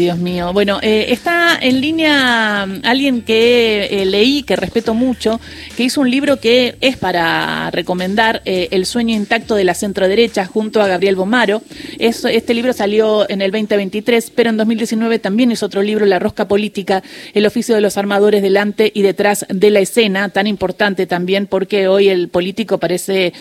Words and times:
Dios 0.00 0.16
mío. 0.16 0.52
Bueno, 0.52 0.78
eh, 0.80 1.06
está 1.08 1.58
en 1.60 1.80
línea 1.80 2.62
alguien 2.84 3.22
que 3.22 3.88
eh, 3.90 4.06
leí, 4.06 4.44
que 4.44 4.54
respeto 4.54 4.94
mucho, 4.94 5.40
que 5.76 5.82
hizo 5.82 6.00
un 6.00 6.08
libro 6.08 6.38
que 6.38 6.76
es 6.80 6.96
para 6.96 7.68
recomendar, 7.72 8.40
eh, 8.44 8.68
El 8.70 8.86
sueño 8.86 9.16
intacto 9.16 9.56
de 9.56 9.64
la 9.64 9.74
centroderecha, 9.74 10.46
junto 10.46 10.80
a 10.80 10.86
Gabriel 10.86 11.16
Bomaro. 11.16 11.62
este 11.98 12.54
libro 12.54 12.72
salió 12.74 13.28
en 13.28 13.42
el 13.42 13.50
2023, 13.50 14.30
pero 14.36 14.50
en 14.50 14.56
2019 14.58 15.18
también 15.18 15.50
es 15.50 15.64
otro 15.64 15.82
libro, 15.82 16.06
La 16.06 16.20
rosca 16.20 16.46
política, 16.46 17.02
el 17.34 17.44
oficio 17.44 17.74
de 17.74 17.80
los 17.80 17.98
armadores 17.98 18.40
delante 18.40 18.92
y 18.94 19.02
detrás 19.02 19.46
de 19.48 19.70
la 19.70 19.80
escena, 19.80 20.28
tan 20.28 20.46
importante 20.46 21.06
también 21.06 21.48
porque 21.48 21.88
hoy 21.88 22.08
el 22.08 22.28
político 22.28 22.78
parece, 22.78 23.32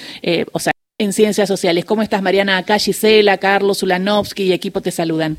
o 0.52 0.58
sea, 0.58 0.74
en 0.98 1.14
ciencias 1.14 1.48
sociales. 1.48 1.86
¿Cómo 1.86 2.02
estás, 2.02 2.24
Mariana? 2.24 2.58
Acá 2.58 2.80
Gisela, 2.80 3.38
Carlos 3.38 3.84
Ulanovsky 3.84 4.46
y 4.46 4.54
equipo 4.54 4.82
te 4.82 4.90
saludan. 4.90 5.38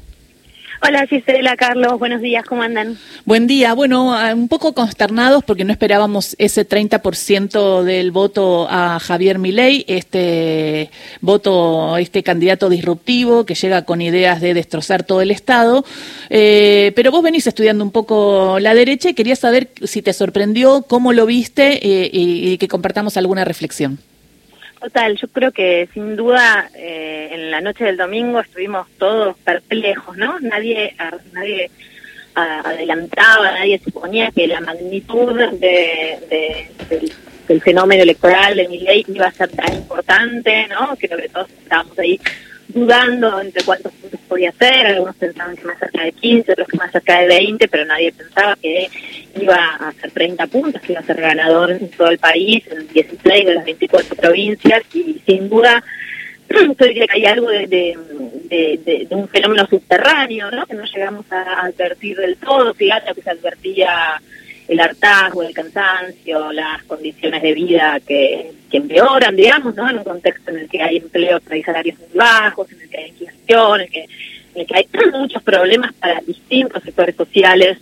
Hola 0.81 1.07
Gisela, 1.09 1.57
Carlos, 1.57 1.99
buenos 1.99 2.21
días, 2.21 2.45
¿cómo 2.45 2.63
andan? 2.63 2.97
Buen 3.25 3.49
día, 3.49 3.75
bueno, 3.75 4.15
ah, 4.15 4.33
un 4.33 4.47
poco 4.47 4.75
consternados 4.75 5.43
porque 5.43 5.65
no 5.65 5.73
esperábamos 5.73 6.37
ese 6.39 6.67
30% 6.67 7.83
del 7.83 8.13
voto 8.13 8.69
a 8.71 9.01
Javier 9.01 9.41
Milei, 9.41 9.85
este 9.89 10.91
voto, 11.21 11.97
este 11.97 12.23
candidato 12.23 12.69
disruptivo 12.69 13.45
que 13.45 13.55
llega 13.55 13.83
con 13.83 14.01
ideas 14.01 14.41
de 14.41 14.55
destrozar 14.55 15.03
todo 15.03 15.21
el 15.21 15.33
Estado, 15.33 15.85
eh, 16.31 16.93
pero 16.95 17.11
vos 17.11 17.25
venís 17.25 17.49
estudiando 17.49 17.83
un 17.83 17.91
poco 17.91 18.59
la 18.61 18.73
derecha 18.75 19.11
y 19.11 19.15
quería 19.15 19.35
saber 19.35 19.71
si 19.83 20.01
te 20.01 20.13
sorprendió, 20.13 20.83
cómo 20.83 21.13
lo 21.13 21.27
viste 21.27 21.81
eh, 21.83 22.11
y 22.13 22.57
que 22.59 22.69
compartamos 22.69 23.17
alguna 23.17 23.45
reflexión. 23.45 23.99
Total, 24.81 25.17
yo 25.17 25.29
creo 25.29 25.51
que 25.51 25.89
sin 25.93 26.15
duda 26.15 26.71
eh, 26.75 27.31
en 27.33 27.51
la 27.51 27.61
noche 27.61 27.85
del 27.85 27.97
domingo 27.97 28.41
estuvimos 28.41 28.87
todos 28.97 29.37
perplejos, 29.39 30.17
¿no? 30.17 30.39
Nadie, 30.41 30.95
nadie 31.33 31.71
adelantaba, 32.35 33.53
nadie 33.53 33.81
suponía 33.81 34.31
que 34.31 34.47
la 34.47 34.61
magnitud 34.61 35.37
de, 35.37 36.69
del, 37.49 37.61
fenómeno 37.61 38.03
electoral 38.03 38.57
de 38.57 38.69
mi 38.69 38.79
ley 38.79 39.05
iba 39.09 39.27
a 39.27 39.33
ser 39.33 39.49
tan 39.49 39.75
importante, 39.75 40.69
¿no? 40.69 40.95
Creo 40.97 41.19
que 41.19 41.29
todos 41.29 41.49
estábamos 41.51 41.99
ahí 41.99 42.21
dudando 42.79 43.41
entre 43.41 43.63
cuántos 43.65 43.93
puntos 43.93 44.21
podía 44.29 44.53
ser, 44.53 44.87
algunos 44.87 45.17
pensaban 45.17 45.57
que 45.57 45.65
más 45.65 45.79
cerca 45.79 46.05
de 46.05 46.13
15, 46.13 46.53
otros 46.53 46.69
que 46.69 46.77
más 46.77 46.93
cerca 46.93 47.21
de 47.21 47.27
20, 47.27 47.69
pero 47.69 47.85
nadie 47.85 48.13
pensaba 48.13 48.57
que 48.57 48.89
iba 49.41 49.57
a 49.57 49.89
hacer 49.89 50.11
30 50.11 50.47
puntos, 50.47 50.83
que 50.83 50.93
iba 50.93 51.01
a 51.01 51.05
ser 51.05 51.21
ganador 51.21 51.73
en 51.73 51.89
todo 51.91 52.09
el 52.09 52.19
país, 52.19 52.65
en 52.71 52.89
16 52.89 53.47
de 53.47 53.55
las 53.55 53.65
24 53.65 54.17
provincias, 54.17 54.83
y 54.95 55.21
sin 55.27 55.49
duda 55.49 55.83
yo 56.51 56.87
diría 56.87 57.07
que 57.07 57.17
hay 57.17 57.27
algo 57.27 57.51
de, 57.51 57.67
de, 57.67 59.07
un 59.11 59.29
fenómeno 59.29 59.67
subterráneo, 59.67 60.51
¿no? 60.51 60.67
que 60.67 60.75
no 60.75 60.85
llegamos 60.85 61.27
a 61.31 61.67
advertir 61.67 62.17
del 62.17 62.37
todo, 62.37 62.73
fíjate 62.75 63.15
que 63.15 63.23
se 63.23 63.31
advertía 63.31 64.21
el 64.69 64.81
hartazgo, 64.81 65.43
el 65.43 65.55
cansancio, 65.55 66.53
las 66.53 66.83
condiciones 66.85 67.43
de 67.43 67.55
vida 67.55 67.99
que, 68.07 68.53
que 68.71 68.77
empeoran, 68.77 69.35
digamos, 69.35 69.75
¿no? 69.75 69.89
En 69.89 69.99
un 69.99 70.05
contexto 70.05 70.51
en 70.51 70.59
el 70.59 70.69
que 70.69 70.83
hay 70.83 70.99
empleo 70.99 71.41
hay 71.51 71.63
salarios 71.63 71.99
muy 71.99 72.09
bajos, 72.15 72.71
en 72.73 72.83
el 72.83 72.89
que 72.91 72.99
hay 72.99 73.09
inflación, 73.09 73.81
en 73.81 73.87
el 74.55 74.67
que, 74.67 74.75
hay 74.75 74.89
muchos 75.13 75.43
problemas 75.43 75.95
para 75.95 76.21
distintos 76.21 76.83
sectores 76.83 77.17
sociales 77.17 77.79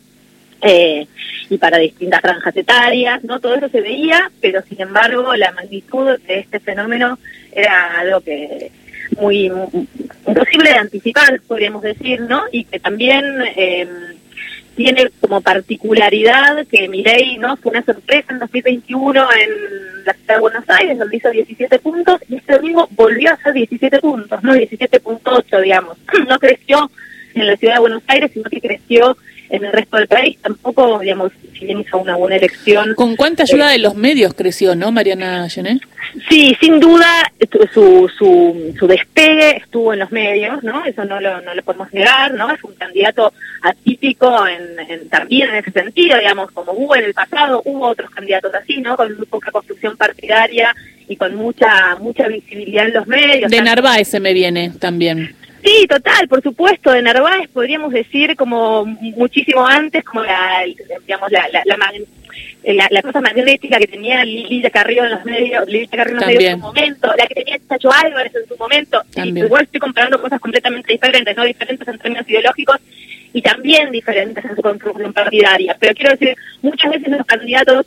eh, 0.62 1.06
y 1.50 1.58
para 1.58 1.78
distintas 1.78 2.20
franjas 2.20 2.56
etarias, 2.56 3.24
¿no? 3.24 3.40
Todo 3.40 3.56
eso 3.56 3.68
se 3.68 3.80
veía, 3.80 4.30
pero 4.40 4.62
sin 4.62 4.80
embargo 4.80 5.34
la 5.34 5.50
magnitud 5.52 6.18
de 6.20 6.38
este 6.38 6.60
fenómeno 6.60 7.18
era 7.50 7.98
algo 7.98 8.20
que 8.20 8.70
muy, 9.20 9.46
imposible 10.26 10.70
de 10.70 10.78
anticipar, 10.78 11.40
podríamos 11.48 11.82
decir, 11.82 12.20
¿no? 12.20 12.44
Y 12.52 12.64
que 12.64 12.78
también... 12.78 13.24
Eh, 13.56 14.15
tiene 14.76 15.10
como 15.20 15.40
particularidad 15.40 16.66
que 16.66 16.88
Mirei 16.88 17.38
no 17.38 17.56
fue 17.56 17.72
una 17.72 17.84
sorpresa 17.84 18.32
en 18.32 18.38
2021 18.38 19.28
en 19.32 20.04
la 20.04 20.12
ciudad 20.12 20.34
de 20.34 20.40
Buenos 20.40 20.64
Aires, 20.68 20.98
donde 20.98 21.16
hizo 21.16 21.30
17 21.30 21.78
puntos, 21.78 22.20
y 22.28 22.36
este 22.36 22.54
domingo 22.54 22.88
volvió 22.92 23.30
a 23.30 23.34
hacer 23.34 23.54
17 23.54 23.98
puntos, 24.00 24.42
no 24.42 24.54
17.8, 24.54 25.62
digamos. 25.62 25.98
No 26.28 26.38
creció 26.38 26.90
en 27.34 27.46
la 27.46 27.56
ciudad 27.56 27.74
de 27.74 27.80
Buenos 27.80 28.02
Aires, 28.06 28.30
sino 28.32 28.48
que 28.50 28.60
creció 28.60 29.16
en 29.50 29.64
el 29.64 29.72
resto 29.72 29.96
del 29.96 30.08
país. 30.08 30.38
Tampoco, 30.42 30.98
digamos, 30.98 31.32
si 31.52 31.66
bien 31.66 31.80
hizo 31.80 31.98
una 31.98 32.16
buena 32.16 32.36
elección. 32.36 32.94
¿Con 32.94 33.16
cuánta 33.16 33.44
ayuda 33.44 33.70
eh, 33.70 33.72
de 33.72 33.78
los 33.78 33.94
medios 33.94 34.34
creció, 34.34 34.74
no, 34.74 34.92
Mariana 34.92 35.48
Gené? 35.48 35.80
Sí, 36.28 36.56
sin 36.60 36.80
duda, 36.80 37.30
su, 37.72 38.08
su, 38.16 38.74
su 38.78 38.86
despegue 38.86 39.58
estuvo 39.58 39.92
en 39.92 40.00
los 40.00 40.12
medios, 40.12 40.62
¿no? 40.62 40.84
Eso 40.84 41.04
no 41.04 41.20
lo, 41.20 41.40
no 41.40 41.54
lo 41.54 41.62
podemos 41.62 41.92
negar, 41.92 42.32
¿no? 42.34 42.50
Es 42.50 42.62
un 42.64 42.74
candidato 42.74 43.32
atípico 43.62 44.46
en, 44.46 45.08
también 45.08 45.50
en 45.50 45.56
ese 45.56 45.72
sentido, 45.72 46.18
digamos, 46.18 46.50
como 46.52 46.72
hubo 46.72 46.96
en 46.96 47.04
el 47.04 47.14
pasado, 47.14 47.62
hubo 47.64 47.88
otros 47.88 48.10
candidatos 48.10 48.54
así, 48.54 48.78
¿no? 48.78 48.96
Con 48.96 49.16
muy 49.16 49.26
poca 49.26 49.50
construcción 49.50 49.96
partidaria 49.96 50.74
y 51.08 51.16
con 51.16 51.34
mucha 51.36 51.96
mucha 52.00 52.26
visibilidad 52.28 52.86
en 52.86 52.94
los 52.94 53.06
medios. 53.06 53.50
De 53.50 53.62
Narváez 53.62 54.08
se 54.08 54.20
me 54.20 54.32
viene 54.32 54.72
también. 54.78 55.34
Sí, 55.66 55.84
total, 55.88 56.28
por 56.28 56.40
supuesto, 56.42 56.92
de 56.92 57.02
Narváez 57.02 57.48
podríamos 57.48 57.92
decir 57.92 58.36
como 58.36 58.84
muchísimo 58.84 59.66
antes, 59.66 60.04
como 60.04 60.22
la, 60.22 60.62
digamos, 61.04 61.32
la, 61.32 61.48
la, 61.52 61.62
la, 62.62 62.88
la, 62.88 63.02
cosa 63.02 63.20
magnética 63.20 63.76
que 63.78 63.88
tenía 63.88 64.24
Lidia 64.24 64.70
Carrillo 64.70 65.04
en 65.04 65.10
los 65.10 65.24
medios, 65.24 65.66
Lidia 65.66 65.88
Carrillo 65.90 66.18
en 66.18 66.20
los 66.20 66.26
medios 66.26 66.52
en 66.52 66.60
su 66.60 66.66
momento, 66.66 67.12
la 67.18 67.26
que 67.26 67.34
tenía 67.34 67.58
Chacho 67.68 67.90
Álvarez 67.92 68.32
en 68.36 68.46
su 68.46 68.56
momento, 68.56 69.02
igual 69.16 69.64
estoy 69.64 69.80
comparando 69.80 70.22
cosas 70.22 70.38
completamente 70.38 70.92
diferentes, 70.92 71.36
no 71.36 71.44
diferentes 71.44 71.88
en 71.88 71.98
términos 71.98 72.28
ideológicos 72.28 72.76
y 73.32 73.42
también 73.42 73.90
diferentes 73.90 74.44
en 74.44 74.54
su 74.54 74.62
construcción 74.62 75.12
partidaria, 75.12 75.76
pero 75.80 75.94
quiero 75.94 76.12
decir, 76.12 76.36
muchas 76.62 76.92
veces 76.92 77.08
los 77.08 77.26
candidatos 77.26 77.86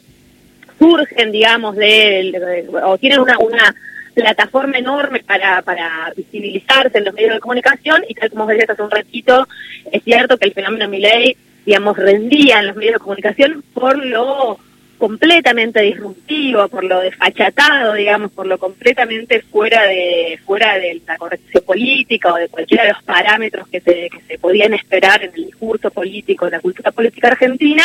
surgen, 0.78 1.32
digamos, 1.32 1.78
de, 1.78 2.68
o 2.84 2.98
tienen 2.98 3.20
una, 3.22 3.38
una 3.40 3.74
plataforma 4.14 4.78
enorme 4.78 5.22
para, 5.22 5.62
para 5.62 6.12
visibilizarse 6.16 6.97
en 6.97 7.06
los 7.06 7.14
medios 7.14 7.36
de 7.36 7.40
comunicación 7.40 8.03
y 8.08 8.14
tal 8.14 8.30
como 8.30 8.47
decías 8.47 8.70
hace 8.70 8.81
un 8.81 8.92
ratito, 8.92 9.47
es 9.92 10.03
cierto 10.03 10.38
que 10.38 10.46
el 10.46 10.53
fenómeno 10.53 10.90
Miley, 10.90 11.36
digamos, 11.66 11.97
rendía 11.97 12.59
en 12.59 12.68
los 12.68 12.75
medios 12.75 12.94
de 12.94 13.00
comunicación 13.00 13.64
por 13.74 13.98
lo 14.06 14.59
completamente 15.00 15.81
disruptivo, 15.81 16.68
por 16.68 16.84
lo 16.84 17.00
desfachatado, 17.00 17.94
digamos, 17.94 18.31
por 18.34 18.46
lo 18.46 18.58
completamente 18.58 19.42
fuera 19.42 19.84
de 19.84 20.38
fuera 20.46 20.78
de 20.78 21.02
la 21.08 21.18
corrección 21.18 21.64
política 21.64 22.34
o 22.34 22.36
de 22.36 22.50
cualquiera 22.50 22.84
de 22.84 22.90
los 22.90 23.03
parámetros 23.03 23.68
que 23.69 23.80
se, 23.80 24.09
que 24.09 24.22
se 24.28 24.38
podían 24.38 24.74
esperar 24.74 25.24
en 25.24 25.31
el 25.34 25.46
discurso 25.46 25.90
político, 25.90 26.46
en 26.46 26.52
la 26.52 26.59
cultura 26.59 26.92
política 26.92 27.30
argentina, 27.30 27.84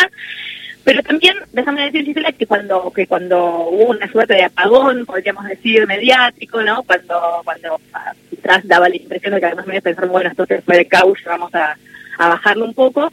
pero 0.85 1.01
también, 1.01 1.35
déjame 1.51 1.85
decir, 1.85 2.05
Gisela, 2.05 2.31
que 2.31 2.45
cuando, 2.45 2.91
que 2.91 3.07
cuando 3.07 3.69
hubo 3.69 3.89
una 3.89 4.09
suerte 4.11 4.35
de 4.35 4.43
apagón, 4.43 5.03
podríamos 5.07 5.43
decir, 5.45 5.87
mediático, 5.87 6.61
¿no? 6.61 6.83
Cuando, 6.83 7.41
cuando 7.43 7.81
quizás 8.29 8.67
daba 8.67 8.87
la 8.87 8.95
impresión 8.95 9.33
de 9.33 9.39
que 9.39 9.47
además 9.47 9.65
me 9.65 9.81
pensaron, 9.81 10.11
bueno, 10.11 10.29
entonces 10.29 10.63
fue 10.63 10.77
de 10.77 10.85
caucho, 10.85 11.23
vamos 11.27 11.53
a, 11.55 11.75
bajarlo 12.19 12.65
un 12.65 12.75
poco, 12.75 13.11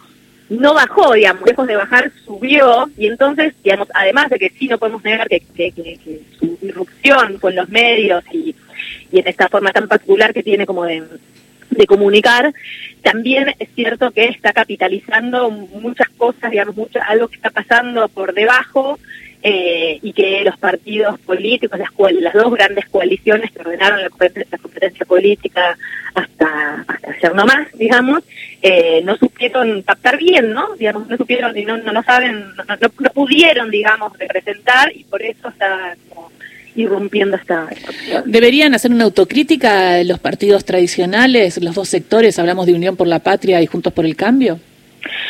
no 0.50 0.74
bajó, 0.74 1.14
digamos, 1.14 1.46
lejos 1.46 1.66
de 1.66 1.76
bajar, 1.76 2.12
subió, 2.26 2.90
y 2.98 3.06
entonces, 3.06 3.54
digamos, 3.64 3.88
además 3.94 4.28
de 4.28 4.38
que 4.38 4.50
sí 4.50 4.68
no 4.68 4.76
podemos 4.76 5.02
negar 5.02 5.26
que, 5.26 5.40
que, 5.40 5.72
que, 5.72 6.20
su 6.38 6.58
irrupción 6.60 7.38
con 7.38 7.56
los 7.56 7.70
medios 7.70 8.22
y, 8.32 8.54
y 9.10 9.18
en 9.18 9.26
esta 9.26 9.48
forma 9.48 9.72
tan 9.72 9.88
particular 9.88 10.34
que 10.34 10.42
tiene 10.42 10.66
como 10.66 10.84
de 10.84 11.02
de 11.74 11.86
comunicar, 11.86 12.52
también 13.02 13.54
es 13.58 13.68
cierto 13.74 14.10
que 14.10 14.24
está 14.26 14.52
capitalizando 14.52 15.50
muchas 15.50 16.08
cosas, 16.10 16.50
digamos, 16.50 16.76
mucho, 16.76 17.00
algo 17.06 17.28
que 17.28 17.36
está 17.36 17.50
pasando 17.50 18.08
por 18.08 18.32
debajo 18.34 18.98
eh, 19.44 19.98
y 20.00 20.12
que 20.12 20.44
los 20.44 20.56
partidos 20.56 21.18
políticos, 21.20 21.76
las, 21.78 21.90
las 22.20 22.32
dos 22.32 22.52
grandes 22.52 22.88
coaliciones 22.88 23.50
que 23.50 23.60
ordenaron 23.60 24.00
la 24.00 24.08
competencia, 24.10 25.04
política 25.04 25.76
hasta, 26.14 26.84
hasta 26.86 27.10
ayer 27.10 27.34
nomás, 27.34 27.66
digamos, 27.74 28.22
eh, 28.62 29.00
no 29.02 29.16
supieron 29.16 29.82
captar 29.82 30.16
bien, 30.16 30.52
¿no? 30.52 30.76
Digamos, 30.76 31.08
no 31.08 31.16
supieron 31.16 31.56
y 31.58 31.64
no, 31.64 31.76
no, 31.76 32.02
saben, 32.04 32.54
no, 32.54 32.76
no, 32.80 33.10
pudieron, 33.10 33.70
digamos, 33.70 34.16
representar 34.16 34.92
y 34.94 35.02
por 35.04 35.20
eso 35.22 35.48
está 35.48 35.96
irrumpiendo 36.74 37.36
esta, 37.36 37.68
¿Deberían 38.24 38.74
hacer 38.74 38.90
una 38.90 39.04
autocrítica 39.04 40.02
los 40.04 40.18
partidos 40.18 40.64
tradicionales, 40.64 41.62
los 41.62 41.74
dos 41.74 41.88
sectores, 41.88 42.38
hablamos 42.38 42.66
de 42.66 42.74
Unión 42.74 42.96
por 42.96 43.06
la 43.06 43.18
Patria 43.18 43.60
y 43.60 43.66
Juntos 43.66 43.92
por 43.92 44.06
el 44.06 44.16
Cambio? 44.16 44.58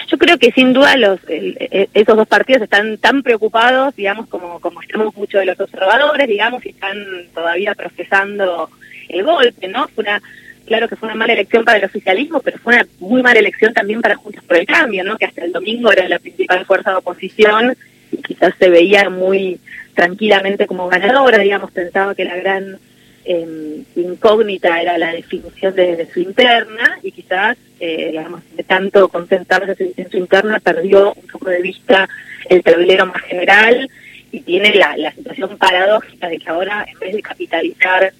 Yo 0.08 0.18
creo 0.18 0.38
que 0.38 0.52
sin 0.52 0.72
duda 0.72 0.96
los 0.96 1.20
esos 1.28 2.16
dos 2.16 2.28
partidos 2.28 2.62
están 2.62 2.98
tan 2.98 3.22
preocupados, 3.22 3.96
digamos, 3.96 4.28
como, 4.28 4.60
como 4.60 4.82
estamos 4.82 5.16
muchos 5.16 5.40
de 5.40 5.46
los 5.46 5.58
observadores, 5.58 6.28
digamos, 6.28 6.64
y 6.66 6.70
están 6.70 6.98
todavía 7.34 7.74
procesando 7.74 8.68
el 9.08 9.24
golpe, 9.24 9.68
¿no? 9.68 9.88
Fue 9.88 10.04
una, 10.04 10.22
claro 10.66 10.88
que 10.88 10.96
fue 10.96 11.08
una 11.08 11.16
mala 11.16 11.32
elección 11.32 11.64
para 11.64 11.78
el 11.78 11.84
oficialismo, 11.84 12.40
pero 12.40 12.58
fue 12.58 12.74
una 12.74 12.86
muy 13.00 13.22
mala 13.22 13.40
elección 13.40 13.72
también 13.72 14.02
para 14.02 14.16
Juntos 14.16 14.44
por 14.44 14.58
el 14.58 14.66
Cambio, 14.66 15.02
¿no? 15.04 15.16
Que 15.16 15.24
hasta 15.24 15.44
el 15.44 15.52
domingo 15.52 15.90
era 15.90 16.06
la 16.08 16.18
principal 16.18 16.66
fuerza 16.66 16.90
de 16.90 16.96
oposición 16.96 17.74
y 18.10 18.16
quizás 18.18 18.54
se 18.58 18.68
veía 18.68 19.08
muy 19.08 19.58
tranquilamente 19.94 20.66
como 20.66 20.88
ganadora, 20.88 21.38
digamos, 21.38 21.70
pensaba 21.70 22.14
que 22.14 22.24
la 22.24 22.36
gran 22.36 22.78
eh, 23.24 23.82
incógnita 23.96 24.80
era 24.80 24.98
la 24.98 25.12
definición 25.12 25.74
de, 25.74 26.08
su 26.12 26.20
interna 26.20 26.98
y 27.02 27.12
quizás, 27.12 27.56
eh, 27.78 28.08
digamos, 28.10 28.42
de 28.56 28.62
tanto 28.64 29.08
concentrarse 29.08 29.92
en 29.96 30.10
su 30.10 30.16
interna 30.16 30.60
perdió 30.60 31.12
un 31.14 31.26
poco 31.26 31.50
de 31.50 31.62
vista 31.62 32.08
el 32.48 32.62
tablero 32.62 33.06
más 33.06 33.22
general 33.22 33.88
y 34.30 34.40
tiene 34.40 34.74
la, 34.74 34.96
la 34.96 35.12
situación 35.12 35.56
paradójica 35.58 36.28
de 36.28 36.38
que 36.38 36.48
ahora 36.48 36.86
en 36.90 36.98
vez 36.98 37.14
de 37.14 37.22
capitalizar 37.22 38.12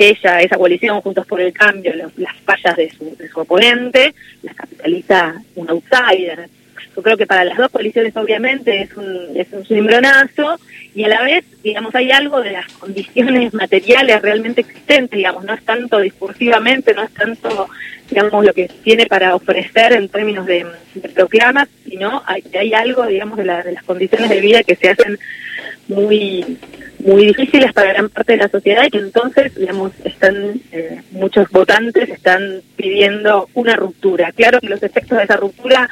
ella, 0.00 0.40
esa 0.40 0.56
coalición, 0.56 1.00
Juntos 1.02 1.26
por 1.26 1.40
el 1.40 1.52
Cambio, 1.52 1.92
las 1.94 2.36
fallas 2.44 2.74
de 2.76 2.90
su, 2.90 3.14
de 3.16 3.28
su 3.28 3.40
oponente, 3.40 4.14
las 4.42 4.54
capitaliza 4.54 5.34
un 5.56 5.68
outsider. 5.68 6.48
Yo 6.94 7.02
creo 7.02 7.16
que 7.16 7.26
para 7.26 7.44
las 7.44 7.58
dos 7.58 7.70
coaliciones 7.70 8.16
obviamente 8.16 8.82
es 8.82 8.96
un, 8.96 9.28
es 9.34 9.46
un 9.52 9.64
cimbronazo 9.64 10.58
y 10.94 11.04
a 11.04 11.08
la 11.08 11.22
vez, 11.22 11.44
digamos, 11.62 11.94
hay 11.94 12.10
algo 12.10 12.40
de 12.40 12.52
las 12.52 12.66
condiciones 12.72 13.54
materiales 13.62 14.22
realmente 14.22 14.62
existentes, 14.62 15.16
digamos, 15.16 15.44
no 15.44 15.54
es 15.54 15.64
tanto 15.64 16.00
discursivamente, 16.00 16.94
no 16.94 17.02
es 17.04 17.12
tanto, 17.12 17.68
digamos, 18.08 18.44
lo 18.44 18.52
que 18.52 18.68
tiene 18.82 19.06
para 19.06 19.34
ofrecer 19.34 19.92
en 19.92 20.08
términos 20.08 20.46
de, 20.46 20.66
proclamas, 21.14 21.68
sino 21.88 22.22
hay, 22.26 22.42
hay 22.58 22.74
algo, 22.74 23.06
digamos, 23.06 23.36
de, 23.36 23.44
de 23.44 23.72
las 23.72 23.84
condiciones 23.84 24.28
de 24.28 24.40
vida 24.40 24.62
que 24.62 24.76
se 24.76 24.90
hacen 24.90 25.18
muy 25.88 26.58
muy 27.04 27.26
difíciles 27.26 27.72
para 27.72 27.92
gran 27.92 28.08
parte 28.08 28.32
de 28.32 28.38
la 28.38 28.48
sociedad 28.48 28.84
y 28.84 28.90
que 28.90 28.98
entonces, 28.98 29.54
digamos, 29.54 29.92
están 30.04 30.60
eh, 30.72 31.00
muchos 31.12 31.48
votantes 31.50 32.08
están 32.08 32.62
pidiendo 32.76 33.48
una 33.54 33.76
ruptura. 33.76 34.32
Claro 34.32 34.60
que 34.60 34.68
los 34.68 34.82
efectos 34.82 35.18
de 35.18 35.24
esa 35.24 35.36
ruptura 35.36 35.88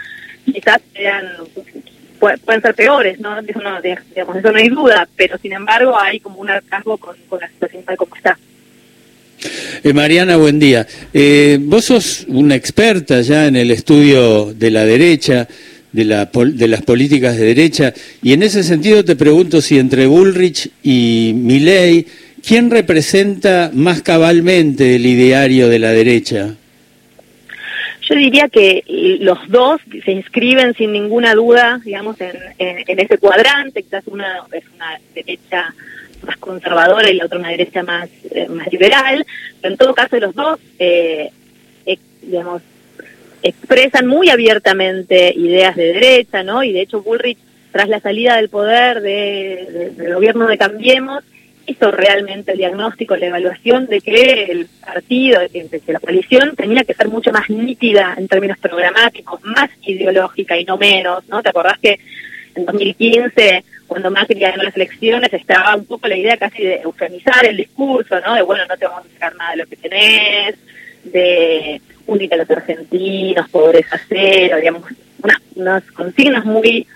quizás 0.52 0.80
sean 0.94 1.26
pueden 2.18 2.62
ser 2.62 2.74
peores, 2.74 3.18
¿no? 3.20 3.38
Eso 3.38 3.60
no, 3.60 3.80
digamos, 3.80 4.36
eso 4.36 4.52
no 4.52 4.58
hay 4.58 4.68
duda, 4.68 5.08
pero 5.16 5.38
sin 5.38 5.52
embargo 5.52 5.98
hay 5.98 6.20
como 6.20 6.40
un 6.40 6.50
hartazgo 6.50 6.96
con, 6.98 7.16
la 7.40 7.48
situación 7.48 7.82
tal 7.84 7.96
como 7.96 8.16
está. 8.16 8.38
Eh, 9.84 9.92
Mariana, 9.92 10.36
buen 10.36 10.58
día. 10.58 10.86
Eh, 11.14 11.58
vos 11.60 11.84
sos 11.84 12.24
una 12.28 12.56
experta 12.56 13.20
ya 13.20 13.46
en 13.46 13.56
el 13.56 13.70
estudio 13.70 14.52
de 14.52 14.70
la 14.70 14.84
derecha, 14.84 15.46
de, 15.92 16.04
la, 16.04 16.26
de 16.26 16.68
las 16.68 16.82
políticas 16.82 17.36
de 17.36 17.46
derecha, 17.46 17.94
y 18.22 18.32
en 18.32 18.42
ese 18.42 18.64
sentido 18.64 19.04
te 19.04 19.16
pregunto 19.16 19.60
si 19.60 19.78
entre 19.78 20.06
Bullrich 20.06 20.70
y 20.82 21.32
Milley, 21.36 22.06
¿quién 22.46 22.70
representa 22.70 23.70
más 23.72 24.02
cabalmente 24.02 24.96
el 24.96 25.06
ideario 25.06 25.68
de 25.68 25.78
la 25.78 25.92
derecha? 25.92 26.56
Yo 28.08 28.14
diría 28.14 28.48
que 28.48 28.84
los 29.20 29.38
dos 29.48 29.80
se 30.04 30.12
inscriben 30.12 30.74
sin 30.74 30.92
ninguna 30.92 31.34
duda, 31.34 31.80
digamos, 31.84 32.18
en, 32.20 32.36
en, 32.58 33.00
ese 33.00 33.18
cuadrante, 33.18 33.82
quizás 33.82 34.06
una 34.06 34.46
es 34.50 34.64
una 34.74 34.98
derecha 35.14 35.74
más 36.22 36.36
conservadora 36.38 37.10
y 37.10 37.16
la 37.16 37.26
otra 37.26 37.38
una 37.38 37.50
derecha 37.50 37.82
más, 37.82 38.08
eh, 38.30 38.48
más 38.48 38.72
liberal, 38.72 39.26
pero 39.60 39.72
en 39.72 39.78
todo 39.78 39.94
caso 39.94 40.18
los 40.18 40.34
dos, 40.34 40.58
eh, 40.78 41.30
digamos, 42.22 42.62
expresan 43.42 44.06
muy 44.06 44.30
abiertamente 44.30 45.32
ideas 45.34 45.76
de 45.76 45.92
derecha, 45.92 46.42
¿no? 46.42 46.62
Y 46.64 46.72
de 46.72 46.82
hecho 46.82 47.02
Bullrich, 47.02 47.38
tras 47.72 47.88
la 47.88 48.00
salida 48.00 48.36
del 48.36 48.48
poder 48.48 49.00
de, 49.00 49.92
del 49.96 50.14
gobierno 50.14 50.46
de 50.46 50.58
Cambiemos, 50.58 51.24
hizo 51.68 51.90
realmente 51.90 52.52
el 52.52 52.58
diagnóstico, 52.58 53.14
la 53.16 53.26
evaluación 53.26 53.86
de 53.86 54.00
que 54.00 54.44
el 54.44 54.66
partido, 54.84 55.40
de 55.40 55.48
que, 55.48 55.92
la 55.92 56.00
coalición 56.00 56.56
tenía 56.56 56.82
que 56.82 56.94
ser 56.94 57.08
mucho 57.08 57.30
más 57.30 57.48
nítida 57.50 58.14
en 58.16 58.26
términos 58.26 58.58
programáticos, 58.58 59.42
más 59.44 59.70
ideológica 59.82 60.56
y 60.56 60.64
no 60.64 60.78
menos, 60.78 61.28
¿no? 61.28 61.42
¿Te 61.42 61.50
acordás 61.50 61.78
que 61.78 62.00
en 62.54 62.64
2015, 62.64 63.64
cuando 63.86 64.10
Macri 64.10 64.40
ganó 64.40 64.62
las 64.62 64.74
elecciones, 64.74 65.32
estaba 65.32 65.76
un 65.76 65.84
poco 65.84 66.08
la 66.08 66.16
idea 66.16 66.38
casi 66.38 66.62
de 66.62 66.76
eufemizar 66.76 67.44
el 67.44 67.58
discurso, 67.58 68.18
¿no? 68.20 68.34
De, 68.34 68.42
bueno, 68.42 68.64
no 68.66 68.76
te 68.76 68.86
vamos 68.86 69.04
a 69.06 69.12
sacar 69.12 69.36
nada 69.36 69.50
de 69.50 69.56
lo 69.58 69.66
que 69.66 69.76
tenés, 69.76 70.56
de 71.04 71.80
unir 72.06 72.32
a 72.32 72.38
los 72.38 72.50
argentinos, 72.50 73.48
pobreza 73.50 74.00
cero, 74.08 74.56
digamos, 74.56 74.82
unas, 75.22 75.38
unas 75.54 75.84
consignas 75.92 76.46
muy 76.46 76.86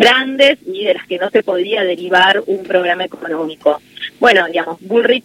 grandes 0.00 0.58
y 0.66 0.84
de 0.84 0.94
las 0.94 1.06
que 1.06 1.18
no 1.18 1.28
se 1.28 1.42
podía 1.42 1.84
derivar 1.84 2.42
un 2.46 2.64
programa 2.64 3.04
económico. 3.04 3.80
Bueno, 4.18 4.46
digamos, 4.46 4.78
Bullrich 4.80 5.24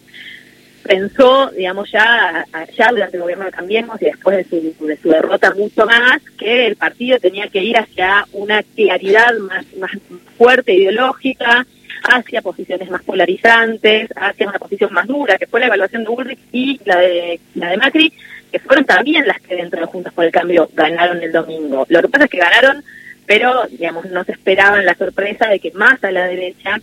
pensó, 0.82 1.50
digamos, 1.50 1.90
ya, 1.90 2.44
ya 2.76 2.90
durante 2.90 3.16
el 3.16 3.22
gobierno 3.22 3.46
de 3.46 3.52
Cambiemos 3.52 4.00
y 4.02 4.04
después 4.04 4.36
de 4.36 4.44
su, 4.44 4.86
de 4.86 4.98
su 4.98 5.08
derrota 5.08 5.54
mucho 5.54 5.86
más, 5.86 6.20
que 6.38 6.66
el 6.66 6.76
partido 6.76 7.18
tenía 7.18 7.48
que 7.48 7.64
ir 7.64 7.78
hacia 7.78 8.26
una 8.32 8.62
claridad 8.62 9.34
más, 9.38 9.64
más 9.78 9.92
fuerte 10.36 10.74
ideológica, 10.74 11.66
hacia 12.02 12.42
posiciones 12.42 12.90
más 12.90 13.02
polarizantes, 13.02 14.10
hacia 14.14 14.48
una 14.48 14.58
posición 14.58 14.92
más 14.92 15.06
dura, 15.06 15.38
que 15.38 15.46
fue 15.46 15.60
la 15.60 15.66
evaluación 15.66 16.04
de 16.04 16.10
Bullrich 16.10 16.38
y 16.52 16.78
la 16.84 16.98
de, 16.98 17.40
la 17.54 17.70
de 17.70 17.76
Macri, 17.78 18.12
que 18.52 18.58
fueron 18.58 18.84
también 18.84 19.26
las 19.26 19.40
que 19.40 19.56
dentro 19.56 19.80
de 19.80 19.86
Juntos 19.86 20.12
por 20.12 20.26
el 20.26 20.30
Cambio 20.30 20.68
ganaron 20.74 21.22
el 21.22 21.32
domingo. 21.32 21.86
Lo 21.88 22.02
que 22.02 22.08
pasa 22.08 22.24
es 22.26 22.30
que 22.30 22.38
ganaron 22.38 22.84
pero 23.26 23.66
digamos 23.70 24.06
no 24.06 24.24
se 24.24 24.32
esperaban 24.32 24.84
la 24.84 24.94
sorpresa 24.94 25.48
de 25.48 25.58
que 25.58 25.72
más 25.72 26.02
a 26.04 26.10
la 26.10 26.26
derecha 26.26 26.80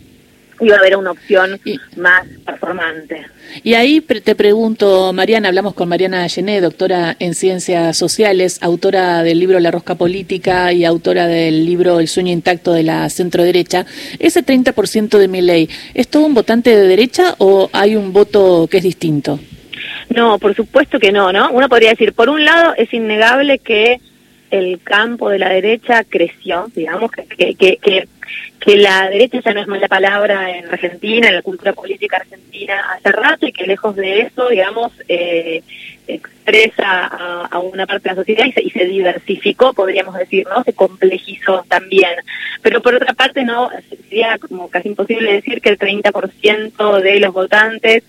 iba 0.60 0.76
a 0.76 0.78
haber 0.78 0.96
una 0.96 1.10
opción 1.10 1.60
más 1.96 2.26
performante. 2.44 3.26
Y 3.62 3.74
ahí 3.74 4.00
te 4.00 4.34
pregunto, 4.34 5.12
Mariana, 5.12 5.48
hablamos 5.48 5.74
con 5.74 5.88
Mariana 5.88 6.28
Gené, 6.28 6.60
doctora 6.60 7.16
en 7.18 7.34
Ciencias 7.34 7.96
Sociales, 7.96 8.58
autora 8.62 9.22
del 9.22 9.38
libro 9.38 9.60
La 9.60 9.70
Rosca 9.70 9.94
Política 9.94 10.72
y 10.72 10.84
autora 10.84 11.26
del 11.26 11.66
libro 11.66 12.00
El 12.00 12.08
sueño 12.08 12.32
intacto 12.32 12.72
de 12.72 12.82
la 12.82 13.08
centro-derecha. 13.10 13.86
¿Ese 14.18 14.44
30% 14.44 15.18
de 15.18 15.28
mi 15.28 15.40
ley 15.40 15.68
es 15.92 16.08
todo 16.08 16.26
un 16.26 16.34
votante 16.34 16.70
de 16.70 16.86
derecha 16.86 17.34
o 17.38 17.68
hay 17.72 17.96
un 17.96 18.12
voto 18.12 18.68
que 18.70 18.78
es 18.78 18.82
distinto? 18.82 19.38
No, 20.10 20.38
por 20.38 20.54
supuesto 20.54 20.98
que 20.98 21.12
no, 21.12 21.32
¿no? 21.32 21.50
Uno 21.50 21.68
podría 21.68 21.90
decir, 21.90 22.12
por 22.12 22.28
un 22.28 22.44
lado, 22.44 22.74
es 22.76 22.92
innegable 22.92 23.58
que 23.58 24.00
el 24.54 24.80
campo 24.82 25.30
de 25.30 25.38
la 25.38 25.48
derecha 25.48 26.04
creció, 26.04 26.66
digamos, 26.74 27.10
que, 27.10 27.54
que, 27.56 27.76
que, 27.76 28.08
que 28.60 28.76
la 28.76 29.10
derecha 29.10 29.40
ya 29.44 29.52
no 29.52 29.60
es 29.60 29.66
mala 29.66 29.88
palabra 29.88 30.56
en 30.56 30.66
Argentina, 30.66 31.28
en 31.28 31.34
la 31.34 31.42
cultura 31.42 31.72
política 31.72 32.18
argentina 32.18 32.80
hace 32.94 33.12
rato 33.12 33.46
y 33.46 33.52
que 33.52 33.66
lejos 33.66 33.96
de 33.96 34.20
eso, 34.20 34.48
digamos, 34.48 34.92
eh, 35.08 35.62
expresa 36.06 37.06
a, 37.50 37.58
una 37.58 37.86
parte 37.86 38.08
de 38.08 38.14
la 38.14 38.20
sociedad 38.20 38.44
y 38.46 38.52
se, 38.52 38.62
y 38.62 38.70
se, 38.70 38.84
diversificó, 38.84 39.72
podríamos 39.72 40.16
decir, 40.16 40.46
¿no? 40.48 40.62
Se 40.62 40.72
complejizó 40.72 41.64
también. 41.68 42.12
Pero 42.62 42.80
por 42.80 42.94
otra 42.94 43.12
parte, 43.12 43.42
no 43.42 43.70
sería 43.88 44.38
como 44.38 44.68
casi 44.68 44.88
imposible 44.88 45.32
decir 45.32 45.60
que 45.60 45.70
el 45.70 45.78
30% 45.78 47.00
de 47.00 47.20
los 47.20 47.34
votantes 47.34 48.04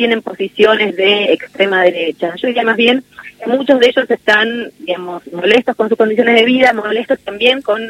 tienen 0.00 0.22
posiciones 0.22 0.96
de 0.96 1.30
extrema 1.34 1.82
derecha. 1.82 2.34
Yo 2.36 2.48
diría 2.48 2.62
más 2.62 2.78
bien 2.78 3.04
que 3.38 3.50
muchos 3.50 3.78
de 3.78 3.88
ellos 3.88 4.10
están, 4.10 4.70
digamos, 4.78 5.30
molestos 5.30 5.76
con 5.76 5.90
sus 5.90 5.98
condiciones 5.98 6.36
de 6.36 6.46
vida, 6.46 6.72
molestos 6.72 7.18
también 7.18 7.60
con 7.60 7.82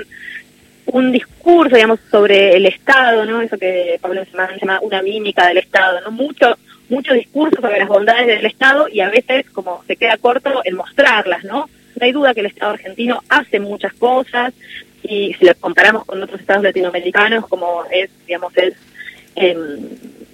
un 0.87 1.13
discurso, 1.13 1.77
digamos, 1.77 2.01
sobre 2.11 2.57
el 2.57 2.67
Estado, 2.67 3.25
¿no? 3.27 3.41
Eso 3.41 3.57
que 3.57 3.97
Pablo 4.01 4.25
Semán 4.25 4.59
llama 4.61 4.81
una 4.83 5.03
mímica 5.03 5.47
del 5.47 5.59
Estado, 5.59 6.01
¿no? 6.01 6.11
Mucho, 6.11 6.59
mucho 6.89 7.15
discurso 7.15 7.61
sobre 7.61 7.79
las 7.79 7.87
bondades 7.87 8.27
del 8.27 8.45
Estado 8.45 8.89
y 8.89 8.99
a 8.99 9.09
veces 9.09 9.49
como 9.51 9.85
se 9.87 9.95
queda 9.95 10.17
corto 10.17 10.63
en 10.65 10.75
mostrarlas, 10.75 11.45
¿no? 11.45 11.71
No 11.95 12.05
hay 12.05 12.11
duda 12.11 12.35
que 12.35 12.41
el 12.41 12.47
Estado 12.47 12.73
argentino 12.73 13.23
hace 13.29 13.61
muchas 13.61 13.93
cosas 13.93 14.53
y 15.05 15.33
si 15.35 15.45
lo 15.45 15.55
comparamos 15.55 16.05
con 16.07 16.21
otros 16.21 16.41
estados 16.41 16.65
latinoamericanos, 16.65 17.47
como 17.47 17.85
es, 17.89 18.11
digamos, 18.27 18.53
es 18.57 18.75
eh, 19.37 19.57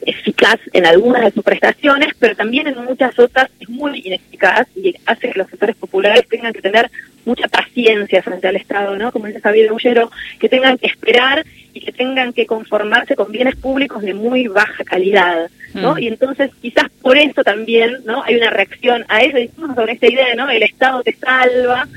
eficaz 0.07 0.59
en 0.73 0.87
algunas 0.87 1.23
de 1.23 1.33
sus 1.33 1.43
prestaciones, 1.43 2.15
pero 2.19 2.35
también 2.37 2.67
en 2.69 2.85
muchas 2.85 3.19
otras 3.19 3.51
es 3.61 3.69
muy 3.69 4.01
ineficaz 4.05 4.67
y 4.77 4.95
hace 5.05 5.31
que 5.31 5.39
los 5.39 5.51
sectores 5.51 5.77
populares 5.77 6.27
tengan 6.29 6.53
que 6.53 6.63
tener 6.63 6.91
mucha 7.25 7.49
paciencia 7.49 8.23
frente 8.23 8.47
al 8.47 8.57
Estado, 8.57 8.97
¿no? 8.97 9.11
Como 9.11 9.27
dice 9.27 9.41
Javier 9.41 9.71
Bullero, 9.71 10.11
que 10.39 10.49
tengan 10.49 10.79
que 10.79 10.87
esperar 10.87 11.45
y 11.75 11.81
que 11.81 11.93
tengan 11.93 12.33
que 12.33 12.47
conformarse 12.47 13.17
con 13.17 13.33
bienes 13.33 13.57
públicos 13.57 14.03
de 14.03 14.15
muy 14.15 14.47
baja 14.47 14.85
calidad, 14.85 15.51
¿no? 15.75 15.95
Mm. 15.95 15.99
Y 15.99 16.07
entonces 16.09 16.51
quizás 16.63 16.87
por 17.03 17.19
eso 17.19 17.43
también, 17.43 17.99
¿no? 18.05 18.23
Hay 18.23 18.37
una 18.37 18.51
reacción 18.51 19.05
a 19.09 19.23
eso, 19.23 19.37
discurso 19.39 19.75
sobre 19.75 19.95
esta 19.95 20.07
idea, 20.07 20.35
¿no? 20.37 20.49
El 20.49 20.63
Estado 20.63 21.03
te 21.03 21.15
salva, 21.15 21.89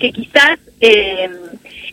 que 0.00 0.10
quizás 0.10 0.58
eh, 0.80 1.30